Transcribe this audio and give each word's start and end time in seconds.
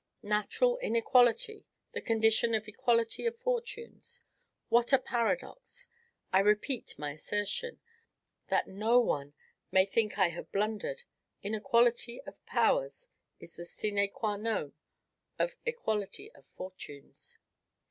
Natural 0.23 0.79
inequality 0.79 1.67
the 1.91 2.01
condition 2.01 2.55
of 2.55 2.67
equality 2.67 3.27
of 3.27 3.37
fortunes!... 3.37 4.23
What 4.67 4.91
a 4.91 4.97
paradox!... 4.97 5.85
I 6.33 6.39
repeat 6.39 6.97
my 6.97 7.11
assertion, 7.11 7.79
that 8.47 8.65
no 8.65 8.99
one 8.99 9.35
may 9.71 9.85
think 9.85 10.17
I 10.17 10.29
have 10.29 10.51
blundered 10.51 11.03
inequality 11.43 12.19
of 12.23 12.43
powers 12.47 13.09
is 13.39 13.53
the 13.53 13.65
sine 13.65 14.09
qua 14.09 14.37
non 14.37 14.73
of 15.37 15.55
equality 15.67 16.31
of 16.31 16.47
fortunes. 16.47 17.37